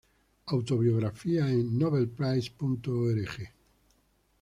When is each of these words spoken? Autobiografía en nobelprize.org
Autobiografía 0.47 1.47
en 1.51 1.77
nobelprize.org 1.77 3.37